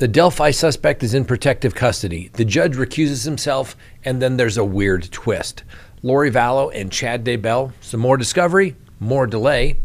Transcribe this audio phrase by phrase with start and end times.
[0.00, 2.30] The Delphi suspect is in protective custody.
[2.32, 5.62] The judge recuses himself, and then there's a weird twist.
[6.02, 9.78] Lori Vallow and Chad Daybell, some more discovery, more delay.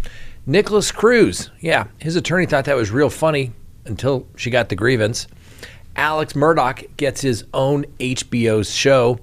[0.45, 3.51] Nikolas Cruz, yeah, his attorney thought that was real funny
[3.83, 5.27] until she got the grievance.
[5.97, 9.19] Alex Murdaugh gets his own HBO show,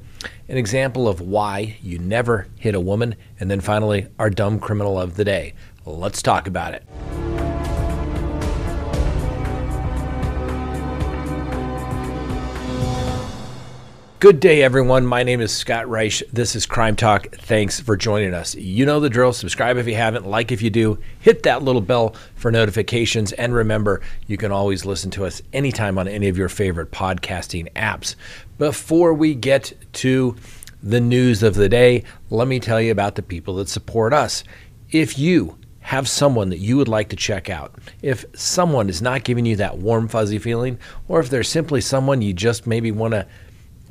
[0.47, 3.15] an example of why you never hit a woman.
[3.41, 5.55] And then finally, our dumb criminal of the day.
[5.87, 6.85] Let's talk about it.
[14.23, 15.05] Good day, everyone.
[15.05, 16.23] My name is Scott Reisch.
[16.33, 17.35] This is Crime Talk.
[17.35, 18.55] Thanks for joining us.
[18.55, 19.33] You know the drill.
[19.33, 23.33] Subscribe if you haven't, like if you do, hit that little bell for notifications.
[23.33, 27.73] And remember, you can always listen to us anytime on any of your favorite podcasting
[27.73, 28.15] apps.
[28.59, 30.37] Before we get to
[30.85, 34.45] the news of the day, let me tell you about the people that support us.
[34.93, 37.75] If you have someone that you would like to check out.
[38.03, 42.23] If someone is not giving you that warm, fuzzy feeling, or if there's simply someone
[42.23, 43.27] you just maybe want to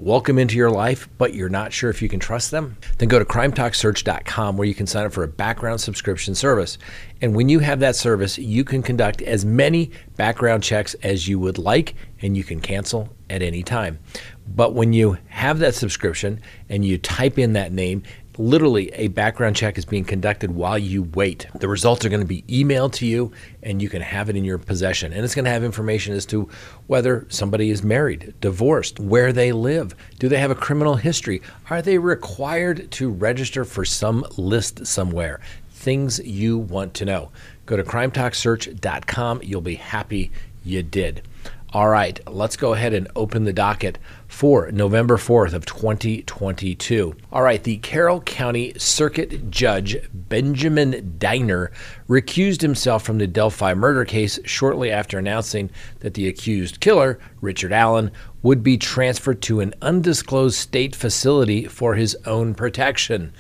[0.02, 3.20] welcome into your life, but you're not sure if you can trust them, then go
[3.20, 6.80] to crimetalksearch.com where you can sign up for a background subscription service.
[7.22, 11.40] And when you have that service, you can conduct as many background checks as you
[11.40, 14.00] would like, and you can cancel at any time.
[14.48, 18.02] But when you have that subscription and you type in that name,
[18.38, 21.48] literally a background check is being conducted while you wait.
[21.56, 23.32] The results are going to be emailed to you
[23.64, 25.14] and you can have it in your possession.
[25.14, 26.50] And it's going to have information as to
[26.88, 31.82] whether somebody is married, divorced, where they live, do they have a criminal history, are
[31.82, 35.42] they required to register for some list somewhere?
[35.72, 37.32] Things you want to know.
[37.66, 39.42] Go to crimetalksearch.com.
[39.44, 40.32] You'll be happy
[40.64, 41.24] you did.
[41.74, 47.16] All right, let's go ahead and open the docket for November 4th of 2022.
[47.32, 51.72] All right, the Carroll County Circuit Judge Benjamin Diener
[52.10, 55.70] recused himself from the Delphi murder case shortly after announcing
[56.02, 61.96] that the accused killer, Richard Allen, would be transferred to an undisclosed state facility for
[61.96, 63.32] his own protection,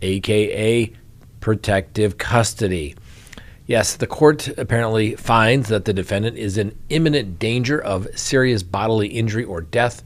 [0.00, 0.92] aka
[1.40, 2.94] protective custody.
[3.70, 9.06] Yes, the court apparently finds that the defendant is in imminent danger of serious bodily
[9.06, 10.02] injury or death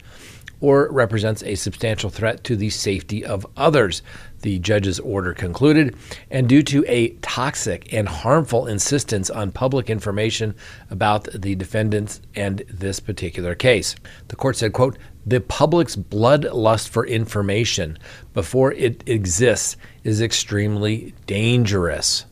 [0.61, 4.03] or represents a substantial threat to the safety of others,
[4.43, 5.95] the judge's order concluded.
[6.29, 10.53] And due to a toxic and harmful insistence on public information
[10.91, 13.95] about the defendants and this particular case,
[14.27, 17.97] the court said, quote, the public's bloodlust for information
[18.35, 22.25] before it exists is extremely dangerous.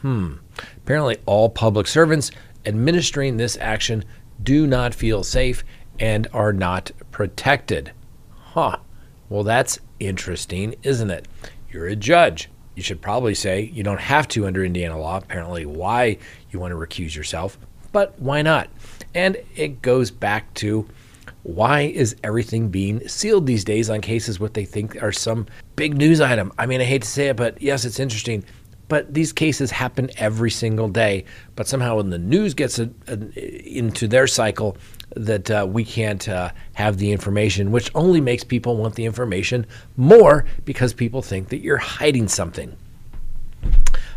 [0.00, 0.36] Hmm.
[0.78, 2.30] Apparently, all public servants
[2.66, 4.04] administering this action
[4.42, 5.64] do not feel safe
[5.98, 7.92] and are not protected.
[8.30, 8.78] Huh.
[9.28, 11.28] Well, that's interesting, isn't it?
[11.70, 12.48] You're a judge.
[12.74, 16.18] You should probably say you don't have to under Indiana law, apparently, why
[16.50, 17.58] you want to recuse yourself,
[17.92, 18.68] but why not?
[19.14, 20.88] And it goes back to
[21.42, 25.46] why is everything being sealed these days on cases what they think are some
[25.76, 26.52] big news item?
[26.58, 28.44] I mean, I hate to say it, but yes, it's interesting.
[28.88, 31.24] But these cases happen every single day.
[31.56, 34.76] But somehow, when the news gets a, a, into their cycle,
[35.16, 39.66] that uh, we can't uh, have the information, which only makes people want the information
[39.96, 42.76] more because people think that you're hiding something.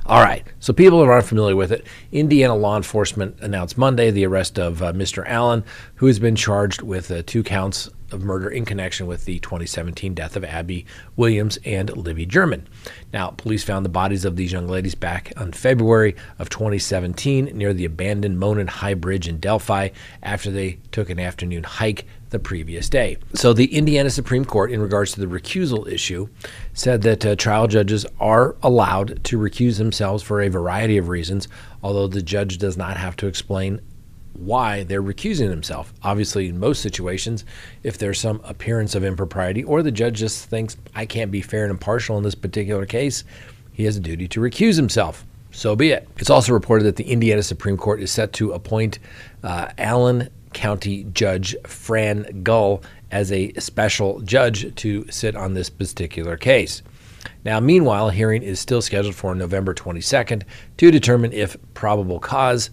[0.06, 4.26] All right, so people who aren't familiar with it, Indiana law enforcement announced Monday the
[4.26, 5.24] arrest of uh, Mr.
[5.28, 5.64] Allen,
[5.96, 10.14] who has been charged with uh, two counts of murder in connection with the 2017
[10.14, 10.86] death of Abby
[11.16, 12.68] Williams and Libby German.
[13.14, 17.74] Now, police found the bodies of these young ladies back on February of 2017 near
[17.74, 19.90] the abandoned Monon High Bridge in Delphi
[20.24, 23.18] after they took an afternoon hike the previous day.
[23.34, 26.30] So, the Indiana Supreme Court, in regards to the recusal issue,
[26.74, 31.48] said that uh, trial judges are allowed to recuse themselves for a variety of reasons,
[31.84, 33.82] although the judge does not have to explain
[34.34, 35.92] why they're recusing themselves.
[36.04, 37.46] Obviously, in most situations,
[37.84, 41.64] if there's some appearance of impropriety or the judge just thinks, I can't be fair
[41.64, 43.24] and impartial in this particular case,
[43.74, 45.26] he has a duty to recuse himself.
[45.52, 46.08] So be it.
[46.18, 49.00] It's also reported that the Indiana Supreme Court is set to appoint
[49.44, 52.82] uh, Allen County Judge Fran Gull
[53.12, 56.82] as a special judge to sit on this particular case.
[57.44, 60.44] Now, meanwhile, a hearing is still scheduled for November 22nd
[60.78, 62.70] to determine if probable cause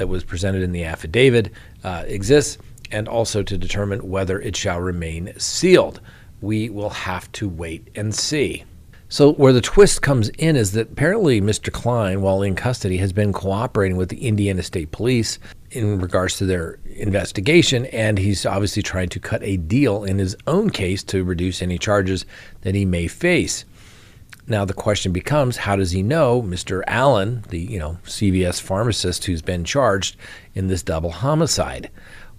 [0.00, 1.52] that was presented in the affidavit
[1.84, 2.56] uh, exists,
[2.90, 6.00] and also to determine whether it shall remain sealed.
[6.40, 8.64] We will have to wait and see.
[9.10, 11.70] So, where the twist comes in is that apparently Mr.
[11.70, 15.38] Kline, while in custody, has been cooperating with the Indiana State Police
[15.72, 20.34] in regards to their investigation, and he's obviously trying to cut a deal in his
[20.46, 22.24] own case to reduce any charges
[22.62, 23.66] that he may face.
[24.50, 26.82] Now the question becomes, how does he know Mr.
[26.88, 30.16] Allen, the you know CVS pharmacist who's been charged
[30.56, 31.88] in this double homicide?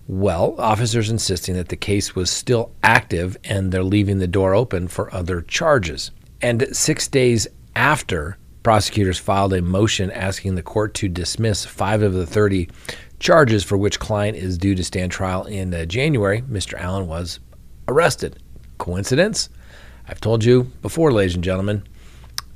[0.09, 4.89] Well, officers insisting that the case was still active and they're leaving the door open
[4.89, 6.11] for other charges.
[6.41, 7.47] And six days
[7.77, 12.67] after, prosecutors filed a motion asking the court to dismiss five of the 30
[13.19, 16.41] charges for which Kline is due to stand trial in uh, January.
[16.41, 16.73] Mr.
[16.77, 17.39] Allen was
[17.87, 18.37] arrested.
[18.79, 19.47] Coincidence?
[20.09, 21.83] I've told you before, ladies and gentlemen,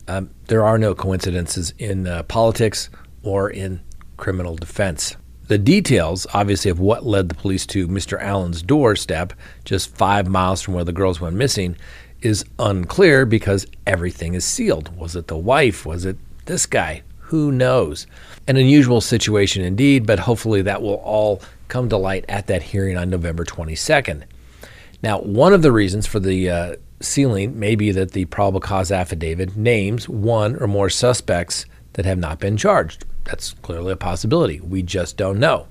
[0.07, 2.89] um, there are no coincidences in uh, politics
[3.23, 3.81] or in
[4.17, 5.15] criminal defense.
[5.47, 8.19] The details, obviously, of what led the police to Mr.
[8.19, 11.75] Allen's doorstep, just five miles from where the girls went missing,
[12.21, 14.95] is unclear because everything is sealed.
[14.97, 15.85] Was it the wife?
[15.85, 17.03] Was it this guy?
[17.19, 18.07] Who knows?
[18.47, 22.97] An unusual situation indeed, but hopefully that will all come to light at that hearing
[22.97, 24.23] on November 22nd.
[25.03, 28.91] Now, one of the reasons for the uh, sealing may be that the probable cause
[28.91, 33.05] affidavit names one or more suspects that have not been charged.
[33.25, 34.59] That's clearly a possibility.
[34.59, 35.67] We just don't know.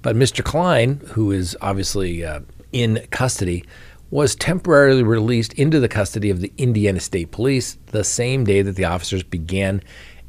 [0.00, 0.44] But Mr.
[0.44, 2.40] Kline, who is obviously uh,
[2.72, 3.64] in custody,
[4.10, 8.76] was temporarily released into the custody of the Indiana State Police the same day that
[8.76, 9.82] the officers began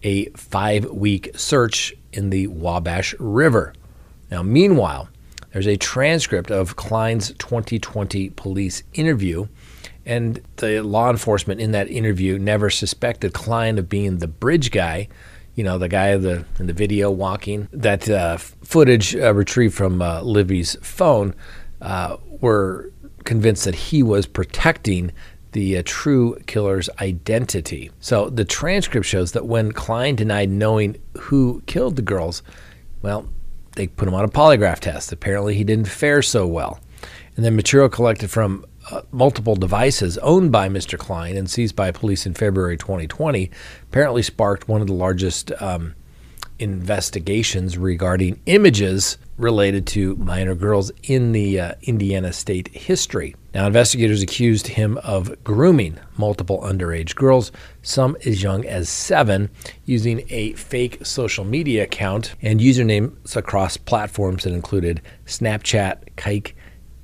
[0.04, 3.74] a five week search in the Wabash River.
[4.32, 5.10] Now, meanwhile,
[5.54, 9.48] there's a transcript of Kline's 2020 police interview,
[10.10, 15.08] and the law enforcement in that interview never suspected Kline of being the bridge guy
[15.60, 17.68] you know, the guy the, in the video walking.
[17.74, 21.36] That uh, footage uh, retrieved from uh, Libby's phone
[21.82, 22.94] uh, were
[23.26, 25.12] convinced that he was protecting
[25.52, 27.92] the uh, true killer's identity.
[28.00, 32.42] So the transcript shows that when Kline denied knowing who killed the girls,
[33.02, 33.28] well,
[33.76, 35.12] they put him on a polygraph test.
[35.12, 36.80] Apparently, he didn't fare so well.
[37.36, 38.66] And then material collected from
[39.12, 40.98] multiple devices owned by Mr.
[40.98, 43.50] Kline and seized by police in February 2020
[43.84, 45.96] apparently sparked one of the largest um,
[46.60, 53.36] investigations regarding images related to minor girls in the uh, Indiana state history.
[53.54, 57.52] Now, investigators accused him of grooming multiple underage girls,
[57.82, 59.50] some as young as seven,
[59.86, 66.56] using a fake social media account and usernames across platforms that included Snapchat, Kik,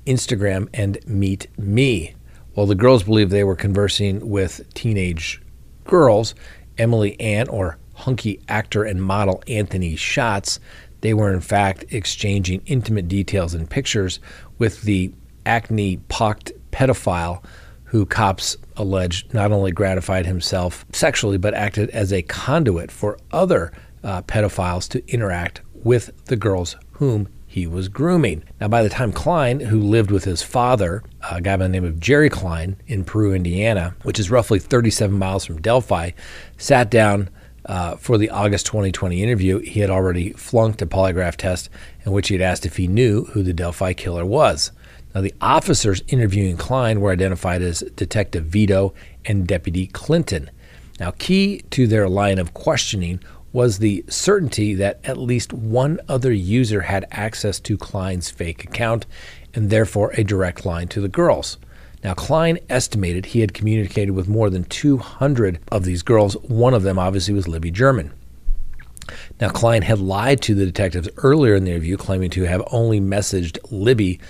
[0.06, 2.14] Instagram, and Meet Me.
[2.54, 5.42] While the girls believed they were conversing with teenage
[5.84, 6.34] girls,
[6.78, 10.58] Emily Ann, or hunky actor and model Anthony Shots,
[11.00, 14.20] they were in fact exchanging intimate details and pictures
[14.58, 15.12] with the
[15.44, 17.44] acne pocked pedophile
[17.84, 23.72] who cops alleged not only gratified himself sexually but acted as a conduit for other
[24.02, 28.42] uh, pedophiles to interact with the girls whom he was grooming.
[28.60, 31.84] Now, by the time Kline, who lived with his father, a guy by the name
[31.84, 36.10] of Jerry Kline in Peru, Indiana, which is roughly 37 miles from Delphi,
[36.58, 37.30] sat down
[37.66, 41.68] uh, for the August 2020 interview, he had already flunked a polygraph test
[42.04, 44.70] in which he had asked if he knew who the Delphi killer was.
[45.14, 48.92] Now, the officers interviewing Kline were identified as Detective Vito
[49.24, 50.50] and Deputy Clinton.
[51.00, 53.20] Now, key to their line of questioning
[53.56, 59.06] was the certainty that at least one other user had access to Kline's fake account
[59.54, 61.56] and therefore a direct line to the girls.
[62.04, 66.34] Now, Kline estimated he had communicated with more than 200 of these girls.
[66.42, 68.12] One of them, obviously, was Libby German.
[69.40, 73.00] Now, Kline had lied to the detectives earlier in the interview, claiming to have only
[73.00, 74.20] messaged Libby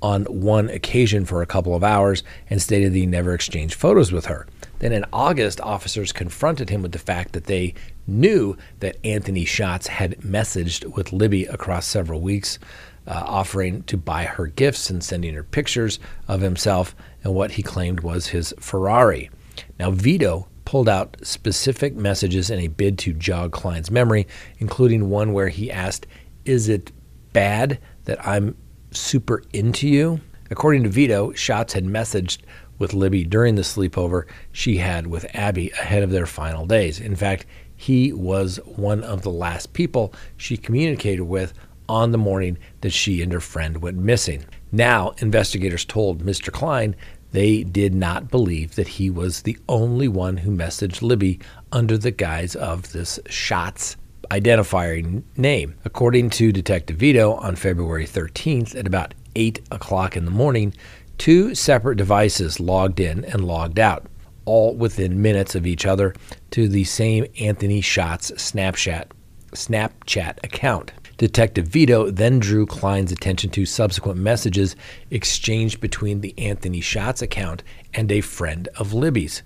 [0.00, 4.12] on one occasion for a couple of hours and stated that he never exchanged photos
[4.12, 4.46] with her.
[4.78, 7.74] Then in August, officers confronted him with the fact that they
[8.06, 12.58] knew that Anthony Shots had messaged with Libby across several weeks,
[13.06, 17.62] uh, offering to buy her gifts and sending her pictures of himself and what he
[17.62, 19.30] claimed was his Ferrari.
[19.78, 24.26] Now, Vito pulled out specific messages in a bid to jog Kline's memory,
[24.58, 26.06] including one where he asked,
[26.44, 26.92] Is it
[27.32, 28.56] bad that I'm
[28.90, 30.20] super into you?
[30.50, 32.38] According to Vito, Shots had messaged
[32.78, 37.00] with Libby during the sleepover she had with Abby ahead of their final days.
[37.00, 41.52] In fact, he was one of the last people she communicated with
[41.88, 44.44] on the morning that she and her friend went missing.
[44.72, 46.52] Now, investigators told Mr.
[46.52, 46.96] Kline
[47.32, 51.38] they did not believe that he was the only one who messaged Libby
[51.72, 53.96] under the guise of this shots
[54.30, 55.74] identifying name.
[55.84, 60.74] According to Detective Vito, on February 13th at about 8 o'clock in the morning,
[61.18, 64.06] two separate devices logged in and logged out
[64.44, 66.14] all within minutes of each other
[66.52, 69.06] to the same Anthony Shots Snapchat
[69.52, 70.92] Snapchat account.
[71.18, 74.76] Detective Vito then drew Kline's attention to subsequent messages
[75.10, 77.62] exchanged between the Anthony Shots account
[77.94, 79.42] and a friend of Libby's.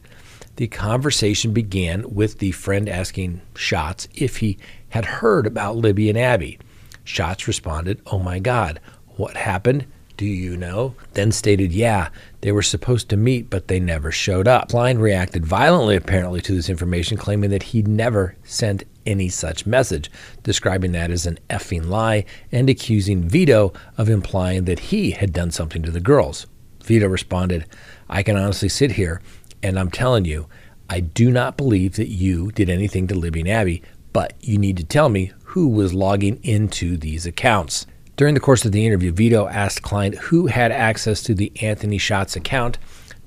[0.57, 4.59] The conversation began with the friend asking Shots if he
[4.91, 6.59] had heard about Libby and Abby.
[7.05, 8.81] Shots responded, Oh my God,
[9.17, 9.87] What happened?
[10.21, 10.97] Do you know?
[11.15, 12.11] Then stated, yeah,
[12.43, 14.69] they were supposed to meet, but they never showed up.
[14.69, 20.11] Kline reacted violently, apparently, to this information, claiming that he'd never sent any such message,
[20.43, 25.51] describing that as an effing lie and accusing Vito of implying that he had done
[25.51, 26.47] something to the girls.
[26.85, 27.65] Vito responded,
[28.07, 29.23] I can honestly sit here
[29.63, 30.49] and I'm telling you,
[30.91, 34.77] I do not believe that you did anything to Libby and Abby, but you need
[34.77, 37.87] to tell me who was logging into these accounts.
[38.21, 41.97] During the course of the interview, Vito asked Kline who had access to the Anthony
[41.97, 42.77] Shots account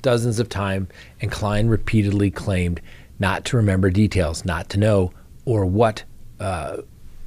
[0.04, 2.80] dozens of times, and Kline repeatedly claimed
[3.18, 5.12] not to remember details, not to know,
[5.46, 6.04] or what
[6.40, 6.78] uh,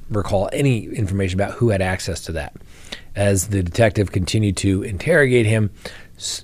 [0.09, 2.55] recall any information about who had access to that.
[3.17, 5.69] As the detective continued to interrogate him,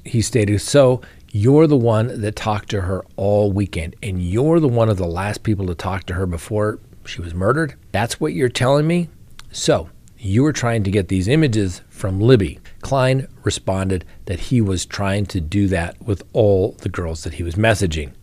[0.04, 1.00] he stated, So
[1.32, 5.08] you're the one that talked to her all weekend, and you're the one of the
[5.08, 7.76] last people to talk to her before she was murdered?
[7.94, 9.08] That's what you're telling me?
[9.54, 9.90] So
[10.24, 12.60] you were trying to get these images from Libby.
[12.82, 17.44] Kline responded that he was trying to do that with all the girls that he
[17.44, 18.14] was messaging.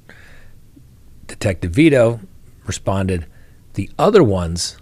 [1.26, 2.20] Detective Vito
[2.66, 3.26] responded,
[3.74, 4.78] The other ones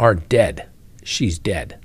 [0.00, 0.68] are dead.
[1.04, 1.78] She's dead.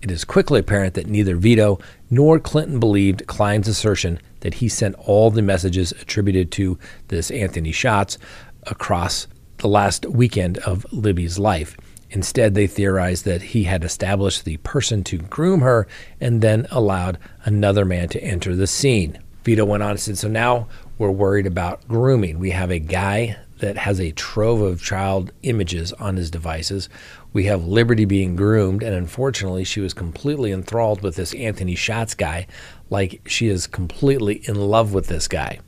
[0.00, 4.94] It is quickly apparent that neither Vito nor Clinton believed Kline's assertion that he sent
[4.96, 8.16] all the messages attributed to this Anthony Shots
[8.62, 9.26] across
[9.58, 11.76] the last weekend of Libby's life.
[12.10, 15.86] Instead, they theorized that he had established the person to groom her
[16.20, 19.18] and then allowed another man to enter the scene.
[19.44, 22.38] Vito went on and said, So now we're worried about grooming.
[22.38, 26.88] We have a guy that has a trove of child images on his devices.
[27.32, 32.14] We have Liberty being groomed, and unfortunately, she was completely enthralled with this Anthony Shots
[32.14, 32.46] guy,
[32.90, 35.58] like she is completely in love with this guy.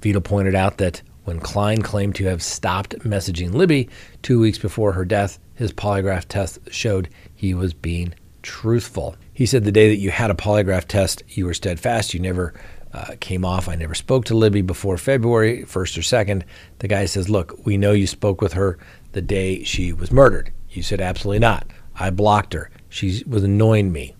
[0.00, 3.88] Vito pointed out that when Kline claimed to have stopped messaging Libby
[4.22, 9.14] two weeks before her death, his polygraph test showed he was being truthful.
[9.30, 12.14] He said the day that you had a polygraph test, you were steadfast.
[12.14, 12.54] You never
[12.94, 13.68] uh, came off.
[13.68, 16.44] I never spoke to Libby before February 1st or 2nd.
[16.78, 18.78] The guy says, Look, we know you spoke with her
[19.12, 20.50] the day she was murdered.
[20.70, 21.66] You said, Absolutely not.
[21.94, 22.70] I blocked her.
[22.88, 24.14] She was annoying me.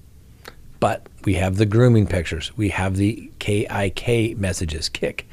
[0.78, 2.54] But we have the grooming pictures.
[2.58, 5.26] We have the KIK messages, kick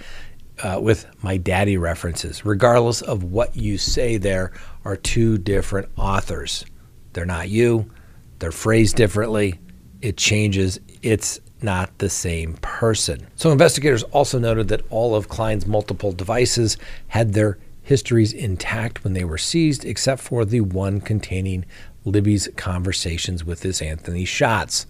[0.64, 2.46] uh, with my daddy references.
[2.46, 4.52] Regardless of what you say, there
[4.88, 6.66] are two different authors.
[7.12, 7.92] They're not you,
[8.40, 9.60] they're phrased differently.
[10.02, 10.80] It changes.
[11.02, 13.28] It's not the same person.
[13.36, 16.78] So, investigators also noted that all of Kline's multiple devices
[17.10, 21.66] had their histories intact when they were seized, except for the one containing
[22.06, 24.88] Libby's conversations with this Anthony Shots.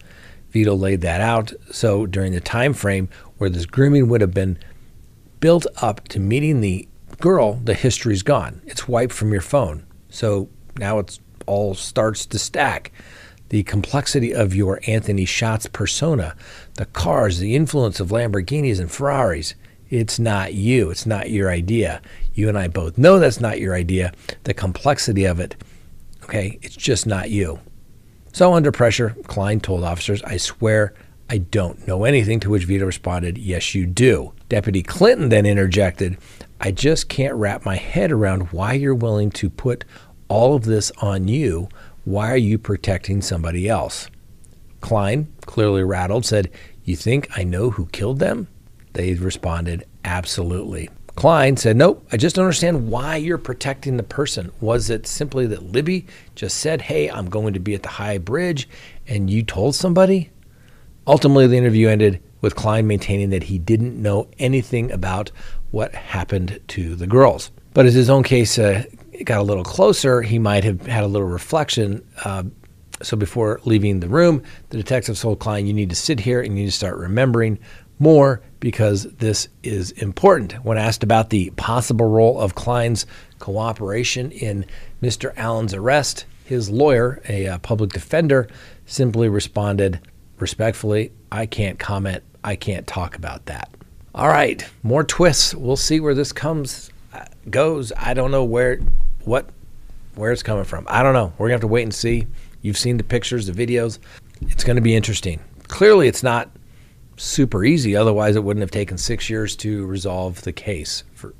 [0.52, 1.54] Vito laid that out.
[1.72, 4.60] So, during the time frame where this grooming would have been
[5.40, 6.88] built up to meeting the
[7.20, 8.62] girl, the history's gone.
[8.66, 9.86] It's wiped from your phone.
[10.10, 12.92] So now it's all starts to stack.
[13.50, 16.36] The complexity of your Anthony Shots persona,
[16.76, 19.56] the cars, the influence of Lamborghinis and Ferraris.
[19.90, 20.90] It's not you.
[20.90, 22.02] It's not your idea.
[22.34, 24.12] You and I both know that's not your idea.
[24.44, 25.56] The complexity of it,
[26.24, 27.60] okay, it's just not you.
[28.34, 30.94] So, under pressure, Kline told officers, I swear
[31.30, 34.34] I don't know anything, to which Vito responded, Yes, you do.
[34.50, 36.18] Deputy Clinton then interjected,
[36.60, 39.86] I just can't wrap my head around why you're willing to put
[40.28, 41.70] all of this on you.
[42.06, 44.10] Why are you protecting somebody else?
[44.82, 46.52] Kline, clearly rattled, said,
[46.84, 48.48] You think I know who killed them?
[48.94, 50.90] They responded, Absolutely.
[51.16, 54.52] Kline said, Nope, I just don't understand why you're protecting the person.
[54.62, 58.18] Was it simply that Libby just said, Hey, I'm going to be at the high
[58.18, 58.68] bridge,
[59.08, 60.32] and you told somebody?
[61.06, 65.32] Ultimately, the interview ended with Kline maintaining that he didn't know anything about
[65.72, 67.52] what happened to the girls.
[67.74, 68.84] But as his own case uh,
[69.24, 72.06] got a little closer, he might have had a little reflection.
[72.24, 72.44] Uh,
[73.02, 76.54] so before leaving the room, the detective told Kline, You need to sit here and
[76.54, 77.60] you need to start remembering
[78.00, 80.54] more because this is important.
[80.64, 83.06] When asked about the possible role of Kline's
[83.40, 84.66] cooperation in
[85.02, 85.34] Mr.
[85.36, 88.48] Allen's arrest, his lawyer, a uh, public defender,
[88.86, 90.00] simply responded,
[90.40, 92.24] respectfully, I can't comment.
[92.44, 93.70] I can't talk about that.
[94.16, 95.54] All right, more twists.
[95.54, 97.92] We'll see where this comes uh, goes.
[97.98, 98.80] I don't know where
[99.26, 99.50] what
[100.16, 100.86] where it's coming from.
[100.90, 101.34] I don't know.
[101.38, 102.26] We're going to have to wait and see.
[102.62, 104.00] You've seen the pictures, the videos.
[104.42, 105.40] It's going to be interesting.
[105.68, 106.50] Clearly, it's not
[107.18, 107.96] super easy.
[107.96, 111.34] Otherwise, it wouldn't have taken six years to resolve the case, for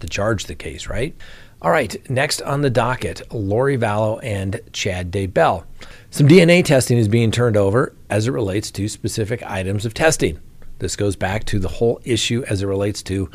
[0.00, 1.14] to charge the case, right?
[1.62, 5.64] All right, next on the docket, Lori Vallow and Chad Daybell.
[6.08, 10.40] Some DNA testing is being turned over as it relates to specific items of testing.
[10.78, 13.30] This goes back to the whole issue as it relates to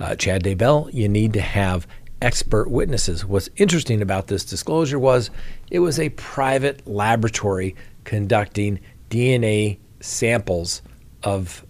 [0.00, 0.92] uh, Chad Daybell.
[0.92, 1.86] You need to have
[2.20, 3.24] expert witnesses.
[3.24, 5.30] What's interesting about this disclosure was
[5.70, 10.82] it was a private laboratory conducting DNA samples
[11.22, 11.64] of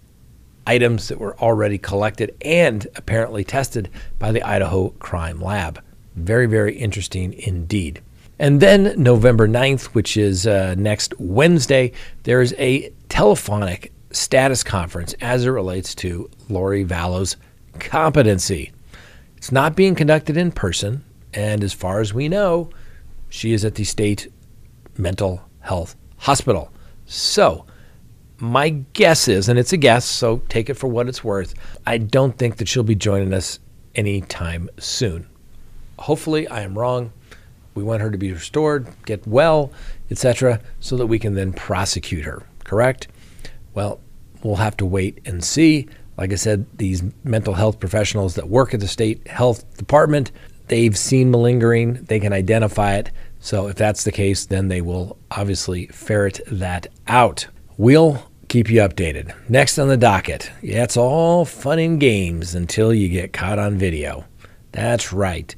[0.65, 5.83] items that were already collected and apparently tested by the Idaho Crime Lab.
[6.19, 8.01] Very, very interesting indeed.
[8.37, 11.91] And then November 9th, which is uh, next Wednesday,
[12.23, 17.35] there's a telephonic status conference as it relates to Lori Vallow's
[17.79, 18.71] competency.
[19.37, 22.69] It's not being conducted in person, and as far as we know,
[23.29, 24.31] she is at the state
[24.97, 26.71] mental health hospital.
[27.05, 27.65] So,
[28.37, 31.53] my guess is, and it's a guess, so take it for what it's worth,
[31.85, 33.59] I don't think that she'll be joining us
[33.95, 35.27] anytime soon.
[35.99, 37.11] Hopefully, I am wrong.
[37.75, 39.71] We want her to be restored, get well,
[40.09, 43.07] etc., so that we can then prosecute her, correct?
[43.73, 43.99] Well,
[44.43, 45.87] we'll have to wait and see.
[46.17, 50.31] Like I said, these mental health professionals that work at the state health department,
[50.67, 53.11] they've seen malingering, they can identify it.
[53.39, 57.47] So if that's the case, then they will obviously ferret that out.
[57.77, 59.33] We'll keep you updated.
[59.47, 63.77] Next on the docket, yeah, it's all fun and games until you get caught on
[63.77, 64.25] video.
[64.71, 65.55] That's right.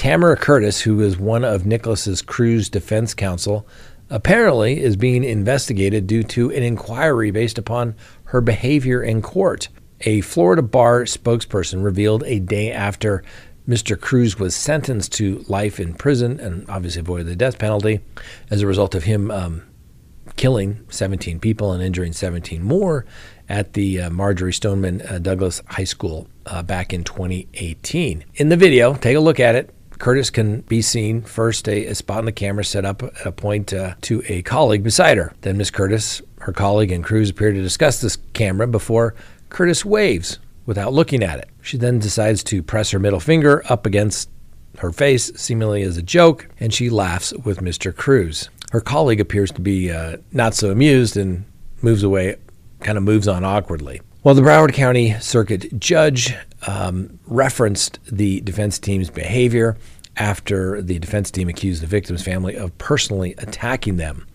[0.00, 3.66] Tamara Curtis, who is one of Nikolas's Cruz defense counsel,
[4.08, 9.68] apparently is being investigated due to an inquiry based upon her behavior in court.
[10.06, 13.22] A Florida bar spokesperson revealed a day after
[13.68, 14.00] Mr.
[14.00, 18.00] Cruz was sentenced to life in prison and obviously avoided the death penalty
[18.48, 19.64] as a result of him um,
[20.36, 23.04] killing 17 people and injuring 17 more
[23.50, 28.24] at the uh, Marjory Stoneman uh, Douglas High School uh, back in 2018.
[28.36, 29.74] In the video, take a look at it.
[30.00, 33.30] Curtis can be seen first a, a spot on the camera set up at a
[33.30, 35.34] point uh, to a colleague beside her.
[35.42, 39.14] Then Miss Curtis, her colleague, and Cruz appear to discuss this camera before
[39.50, 41.50] Curtis waves without looking at it.
[41.60, 44.30] She then decides to press her middle finger up against
[44.78, 47.94] her face, seemingly as a joke, and she laughs with Mr.
[47.94, 48.48] Cruz.
[48.72, 51.44] Her colleague appears to be uh, not so amused and
[51.82, 52.36] moves away,
[52.80, 54.00] kind of moves on awkwardly.
[54.22, 56.34] Well, the Broward County Circuit Judge
[56.66, 59.78] um, referenced the defense team's behavior
[60.14, 64.26] after the defense team accused the victim's family of personally attacking them.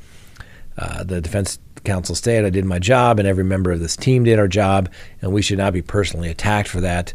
[0.76, 4.24] Uh, the defense counsel stated, I did my job, and every member of this team
[4.24, 4.90] did our job,
[5.22, 7.14] and we should not be personally attacked for that.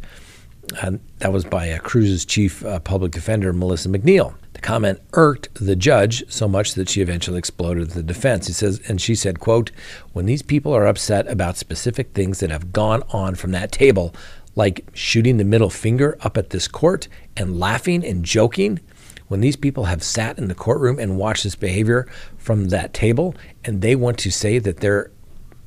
[1.19, 4.35] That was by uh, Cruz's chief uh, public defender, Melissa McNeill.
[4.53, 8.47] The comment irked the judge so much that she eventually exploded the defense.
[8.47, 9.71] He says, and she said, quote,
[10.13, 14.15] when these people are upset about specific things that have gone on from that table,
[14.57, 18.81] like shooting the middle finger up at this court and laughing and joking,
[19.29, 23.35] when these people have sat in the courtroom and watched this behavior from that table
[23.65, 25.11] and they want to say that they're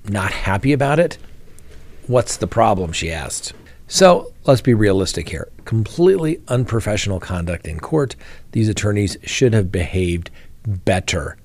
[0.05, 1.17] not happy about it,
[2.07, 2.91] what's the problem?
[2.91, 3.53] She asked.
[3.87, 5.49] So let's be realistic here.
[5.65, 8.15] Completely unprofessional conduct in court.
[8.51, 10.29] These attorneys should have behaved
[10.65, 11.37] better.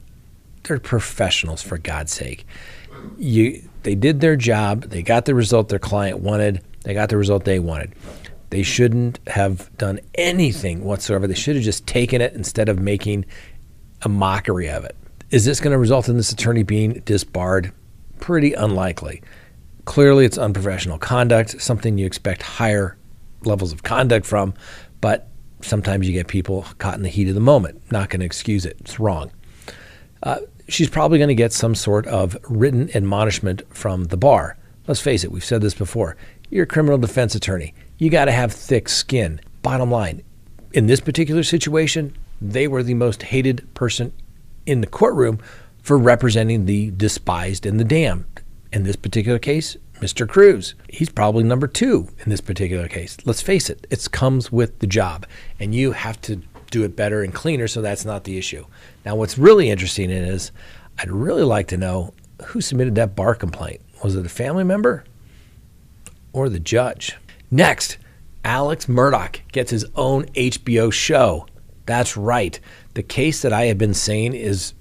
[0.62, 2.46] They're professionals, for God's sake.
[3.18, 4.84] You, they did their job.
[4.84, 6.62] They got the result their client wanted.
[6.84, 7.94] They got the result they wanted.
[8.50, 11.26] They shouldn't have done anything whatsoever.
[11.26, 13.26] They should have just taken it instead of making
[14.02, 14.96] a mockery of it.
[15.30, 17.72] Is this going to result in this attorney being disbarred?
[18.20, 19.22] Pretty unlikely.
[19.88, 22.98] Clearly, it's unprofessional conduct, something you expect higher
[23.44, 24.52] levels of conduct from,
[25.00, 25.28] but
[25.62, 27.80] sometimes you get people caught in the heat of the moment.
[27.90, 28.76] Not going to excuse it.
[28.80, 29.30] It's wrong.
[30.22, 34.58] Uh, she's probably going to get some sort of written admonishment from the bar.
[34.86, 36.18] Let's face it, we've said this before.
[36.50, 37.72] You're a criminal defense attorney.
[37.96, 39.40] You got to have thick skin.
[39.62, 40.22] Bottom line,
[40.74, 44.12] in this particular situation, they were the most hated person
[44.66, 45.38] in the courtroom
[45.82, 48.26] for representing the despised and the damned
[48.72, 50.28] in this particular case, Mr.
[50.28, 50.74] Cruz.
[50.88, 53.16] He's probably number two in this particular case.
[53.24, 55.26] Let's face it, it comes with the job,
[55.58, 58.66] and you have to do it better and cleaner, so that's not the issue.
[59.04, 60.52] Now, what's really interesting is
[60.98, 62.12] I'd really like to know
[62.46, 63.80] who submitted that bar complaint.
[64.02, 65.04] Was it a family member
[66.32, 67.16] or the judge?
[67.50, 67.98] Next,
[68.44, 71.46] Alex Murdaugh gets his own HBO show.
[71.86, 72.60] That's right.
[72.94, 74.74] The case that I have been saying is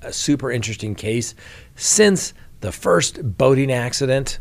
[0.00, 1.34] a super interesting case
[1.76, 4.38] since the first boating accident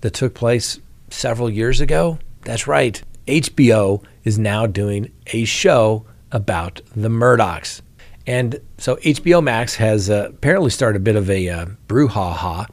[0.00, 2.18] that took place several years ago.
[2.42, 3.02] That's right.
[3.26, 7.82] HBO is now doing a show about the Murdaughs.
[8.26, 12.66] And so HBO Max has uh, apparently started a bit of a uh, brouhaha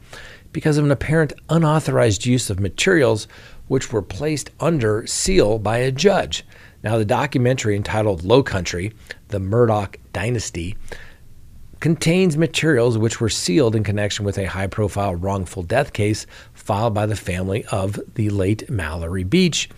[0.52, 3.26] because of an apparent unauthorized use of materials
[3.68, 6.44] which were placed under seal by a judge.
[6.82, 8.92] Now, the documentary entitled Low Country,
[9.28, 10.76] The Murdaugh Dynasty,
[11.86, 16.92] contains materials which were sealed in connection with a high profile wrongful death case filed
[16.92, 19.70] by the family of the late Mallory Beach.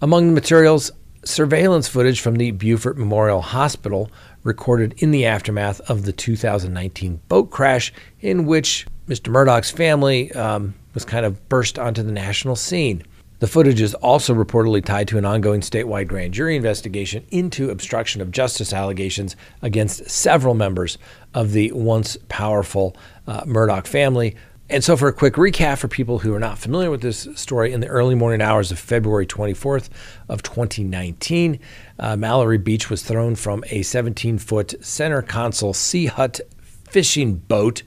[0.00, 0.92] Among the materials,
[1.24, 4.08] surveillance footage from the Beaufort Memorial Hospital
[4.44, 9.32] recorded in the aftermath of the 2019 boat crash, in which Mr.
[9.32, 13.02] Murdaugh's family um, was kind of burst onto the national scene.
[13.38, 18.22] The footage is also reportedly tied to an ongoing statewide grand jury investigation into obstruction
[18.22, 20.96] of justice allegations against several members
[21.34, 22.96] of the once powerful
[23.26, 24.36] uh, Murdaugh family.
[24.70, 27.72] And so, for a quick recap for people who are not familiar with this story,
[27.72, 29.90] in the early morning hours of February 24th
[30.30, 31.60] of 2019,
[31.98, 37.82] uh, Mallory Beach was thrown from a 17-foot center console Sea Hunt fishing boat,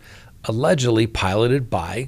[0.45, 2.07] allegedly piloted by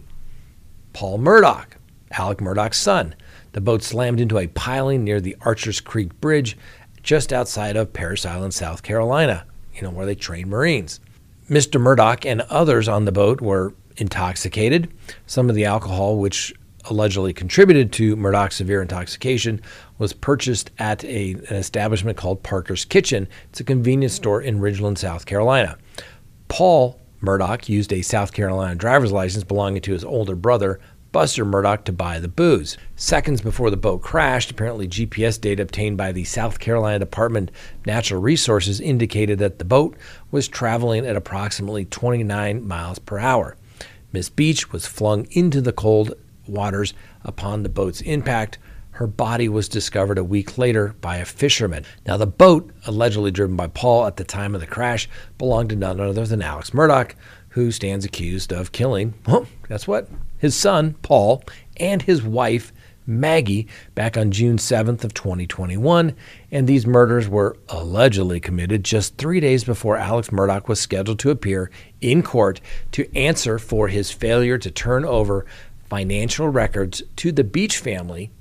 [0.93, 1.65] Paul Murdaugh,
[2.11, 3.15] Alex Murdaugh's son.
[3.53, 6.57] The boat slammed into a piling near the Archers Creek Bridge
[7.03, 10.99] just outside of Parris Island, South Carolina, you know, where they train Marines.
[11.49, 11.81] Mr.
[11.81, 14.89] Murdaugh and others on the boat were intoxicated.
[15.25, 16.53] Some of the alcohol, which
[16.85, 19.61] allegedly contributed to Murdaugh's severe intoxication,
[19.97, 23.27] was purchased at a, an establishment called Parker's Kitchen.
[23.49, 25.77] It's a convenience store in Ridgeland, South Carolina.
[26.47, 30.79] Paul Murdaugh used a South Carolina driver's license belonging to his older brother,
[31.11, 32.77] Buster Murdaugh to buy the booze.
[32.95, 37.85] Seconds before the boat crashed, apparently GPS data obtained by the South Carolina Department of
[37.85, 39.97] Natural Resources indicated that the boat
[40.31, 43.57] was traveling at approximately 29 miles per hour.
[44.13, 46.13] Miss Beach was flung into the cold
[46.47, 46.93] waters
[47.23, 48.57] upon the boat's impact.
[48.91, 51.85] Her body was discovered a week later by a fisherman.
[52.05, 55.75] Now, the boat, allegedly driven by Paul at the time of the crash, belonged to
[55.75, 57.13] none other than Alex Murdaugh,
[57.51, 60.07] who stands accused of killing, well, guess what?
[60.37, 61.43] His son, Paul,
[61.77, 62.73] and his wife,
[63.05, 66.15] Maggie, back on June 7th of 2021,
[66.51, 71.29] and these murders were allegedly committed just three days before Alex Murdaugh was scheduled to
[71.29, 72.61] appear in court
[72.93, 75.45] to answer for his failure to turn over
[75.89, 78.31] financial records to the Beach family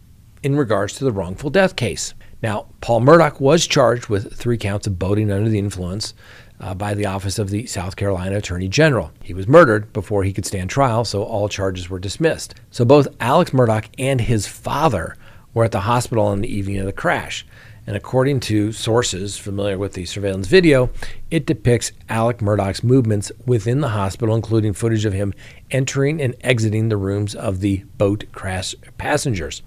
[0.42, 2.14] in regards to the wrongful death case.
[2.42, 6.14] Now, Paul Murdaugh was charged with three counts of boating under the influence,
[6.61, 9.12] uh, by the office of the South Carolina Attorney General.
[9.23, 12.55] He was murdered before he could stand trial, so all charges were dismissed.
[12.70, 15.16] So both Alex Murdaugh and his father
[15.55, 17.46] were at the hospital on the evening of the crash.
[17.87, 20.90] And according to sources familiar with the surveillance video,
[21.31, 25.35] it depicts Alex Murdaugh's movements within the hospital, including footage of him
[25.70, 29.62] entering and exiting the rooms of the boat crash passengers.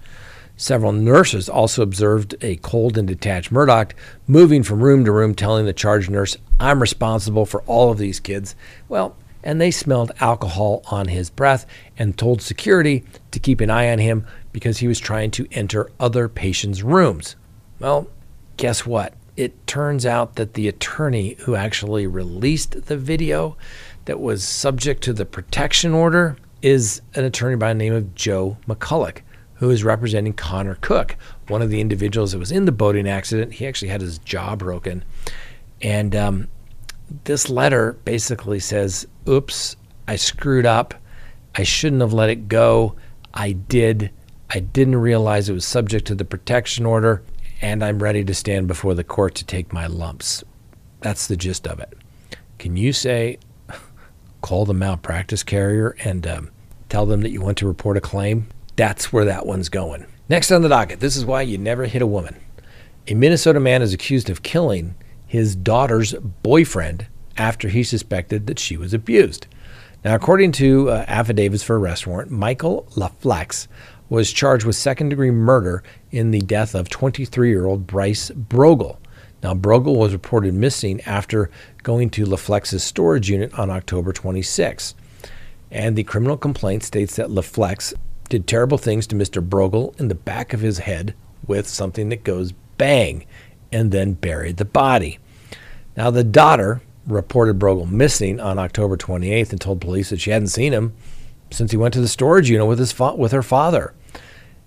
[0.56, 3.92] Several nurses also observed a cold and detached Murdaugh
[4.28, 8.20] moving from room to room, telling the charge nurse, I'm responsible for all of these
[8.20, 8.54] kids.
[8.88, 11.66] Well, and they smelled alcohol on his breath
[11.98, 15.90] and told security to keep an eye on him because he was trying to enter
[15.98, 17.34] other patients' rooms.
[17.80, 18.08] Well,
[18.56, 19.12] guess what?
[19.36, 23.56] It turns out that the attorney who actually released the video
[24.04, 28.56] that was subject to the protection order is an attorney by the name of Joe
[28.68, 29.18] McCulloch
[29.64, 31.16] who is representing Connor Cook,
[31.48, 33.54] one of the individuals that was in the boating accident.
[33.54, 35.02] He actually had his jaw broken.
[35.80, 36.48] And um,
[37.24, 40.92] this letter basically says, Oops, I screwed up.
[41.54, 42.96] I shouldn't have let it go.
[43.32, 44.10] I did.
[44.50, 47.22] I didn't realize it was subject to the protection order,
[47.62, 50.44] and I'm ready to stand before the court to take my lumps.
[51.00, 51.96] That's the gist of it.
[52.58, 53.38] Can you say,
[54.42, 56.50] call the malpractice carrier and um,
[56.90, 58.48] tell them that you want to report a claim?
[58.76, 60.06] That's where that one's going.
[60.28, 62.36] Next on the docket, this is why you never hit a woman.
[63.06, 64.94] A Minnesota man is accused of killing
[65.26, 67.06] his daughter's boyfriend
[67.36, 69.46] after he suspected that she was abused.
[70.04, 73.68] Now, according to uh, affidavits for arrest warrant, Michael LaFlex
[74.08, 78.98] was charged with second degree murder in the death of 23 year old Bryce Brogel.
[79.42, 81.50] Now, Brogel was reported missing after
[81.82, 84.94] going to LaFlex's storage unit on October 26.
[85.70, 87.94] And the criminal complaint states that LaFlex
[88.28, 89.46] did terrible things to Mr.
[89.46, 91.14] Brogel in the back of his head
[91.46, 93.26] with something that goes bang
[93.72, 95.18] and then buried the body.
[95.96, 100.48] Now, the daughter reported Brogel missing on October 28th and told police that she hadn't
[100.48, 100.94] seen him
[101.50, 103.94] since he went to the storage unit with, his fa- with her father.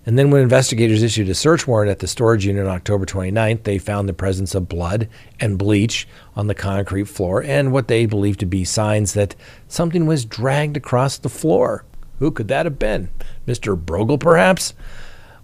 [0.05, 3.63] And then, when investigators issued a search warrant at the storage unit on October 29th,
[3.63, 8.05] they found the presence of blood and bleach on the concrete floor and what they
[8.05, 9.35] believed to be signs that
[9.67, 11.83] something was dragged across the floor.
[12.19, 13.09] Who could that have been?
[13.47, 13.79] Mr.
[13.79, 14.73] Brogel, perhaps?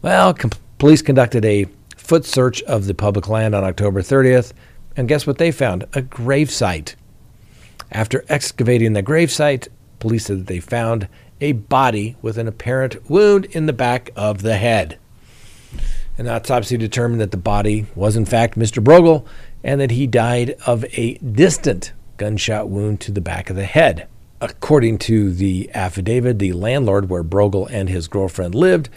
[0.02, 4.54] Well, com- police conducted a foot search of the public land on October 30th,
[4.96, 5.84] and guess what they found?
[5.94, 6.96] A gravesite.
[7.92, 9.68] After excavating the gravesite,
[10.00, 11.08] police said that they found
[11.40, 14.98] a body with an apparent wound in the back of the head.
[16.18, 18.84] An autopsy determined that the body was, in fact, Mr.
[18.84, 19.26] Brogel
[19.64, 24.08] and that he died of a distant gunshot wound to the back of the head.
[24.44, 28.90] According to the affidavit, the landlord where Brogel and his girlfriend lived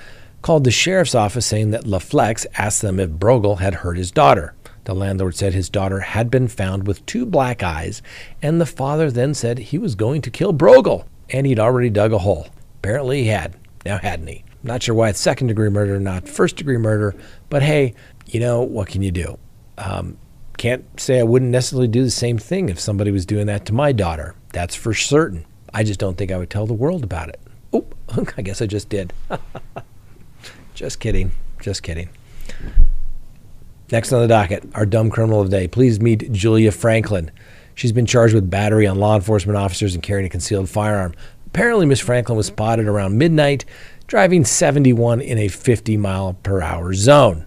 [0.42, 4.56] called the sheriff's office saying that LaFlex asked them if Brogel had hurt his daughter.
[4.86, 8.02] The landlord said his daughter had been found with two black eyes,
[8.42, 12.12] and the father then said he was going to kill Brogel, and he'd already dug
[12.12, 12.48] a hole.
[12.80, 13.54] Apparently he had.
[13.84, 14.42] Now, hadn't he?
[14.64, 17.14] Not sure why it's second degree murder, not first degree murder,
[17.50, 17.94] but hey,
[18.26, 19.38] you know, what can you do?
[19.78, 20.18] Um,
[20.56, 23.72] can't say I wouldn't necessarily do the same thing if somebody was doing that to
[23.72, 24.34] my daughter.
[24.56, 25.44] That's for certain.
[25.74, 27.38] I just don't think I would tell the world about it.
[27.74, 27.84] Oh,
[28.38, 29.12] I guess I just did.
[30.74, 31.32] just kidding.
[31.60, 32.08] Just kidding.
[33.92, 35.68] Next on the docket, our dumb criminal of the day.
[35.68, 37.30] Please meet Julia Franklin.
[37.74, 41.12] She's been charged with battery on law enforcement officers and carrying a concealed firearm.
[41.48, 43.66] Apparently, Miss Franklin was spotted around midnight
[44.06, 47.44] driving 71 in a 50 mile per hour zone.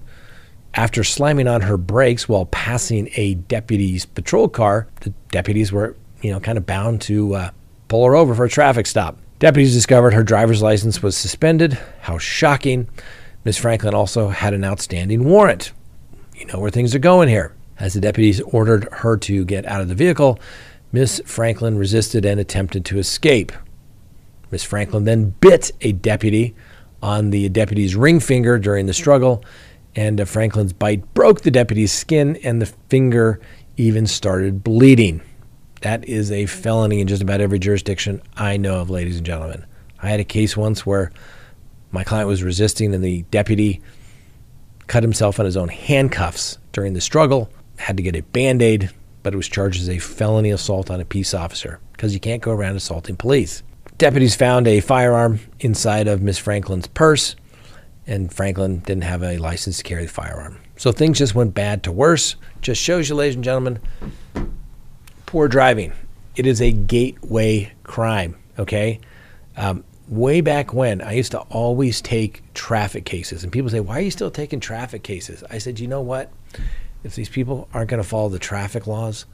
[0.76, 6.32] After slamming on her brakes while passing a deputy's patrol car, the deputies were, you
[6.32, 7.50] know, kind of bound to uh,
[7.88, 9.18] pull her over for a traffic stop.
[9.40, 11.80] Deputies discovered her driver's license was suspended.
[12.02, 12.90] How shocking.
[13.46, 15.72] Miss Franklin also had an outstanding warrant
[16.40, 17.54] you know where things are going here.
[17.78, 20.40] As the deputies ordered her to get out of the vehicle,
[20.92, 23.52] Miss Franklin resisted and attempted to escape.
[24.52, 26.56] Miss Franklin then bit a deputy
[27.02, 29.44] on the deputy's ring finger during the struggle,
[29.96, 33.40] and Franklin's bite broke the deputy's skin, and the finger
[33.78, 35.22] even started bleeding.
[35.82, 39.66] That is a felony in just about every jurisdiction I know of, ladies and gentlemen.
[40.02, 41.12] I had a case once where
[41.92, 43.82] my client was resisting, and the deputy
[44.88, 48.92] cut himself on his own handcuffs during the struggle, had to get a band aid,
[49.24, 52.42] but it was charged as a felony assault on a peace officer because you can't
[52.42, 53.64] go around assaulting police.
[53.98, 57.36] Deputies found a firearm inside of Miss Franklin's purse,
[58.08, 60.58] and Franklin didn't have a license to carry the firearm.
[60.78, 62.36] So things just went bad to worse.
[62.62, 63.80] Just shows you, ladies and gentlemen,
[65.30, 65.94] poor driving.
[66.36, 69.00] It is a gateway crime, okay?
[69.56, 73.44] Um, way back when, I used to always take traffic cases.
[73.44, 75.44] And people say, Why are you still taking traffic cases?
[75.52, 76.32] I said, You know what?
[77.04, 79.28] If these people aren't going to follow the traffic laws,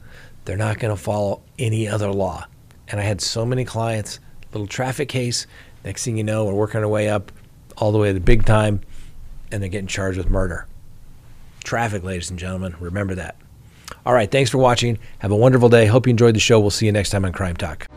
[0.44, 2.46] they're not going to follow any other law.
[2.88, 4.20] And I had so many clients,
[4.52, 5.46] little traffic case.
[5.82, 7.32] Next thing you know, we're working our way up
[7.78, 8.82] all the way to the big time,
[9.50, 10.66] and they're getting charged with murder.
[11.64, 13.36] Traffic, ladies and gentlemen, remember that.
[14.06, 14.98] All right, thanks for watching.
[15.18, 15.86] Have a wonderful day.
[15.86, 16.60] Hope you enjoyed the show.
[16.60, 17.88] We'll see you next time on Crime Talk.